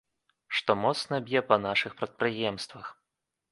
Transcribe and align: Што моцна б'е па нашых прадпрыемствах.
Што 0.59 0.75
моцна 0.85 1.19
б'е 1.27 1.43
па 1.51 1.59
нашых 1.67 1.91
прадпрыемствах. 2.01 2.91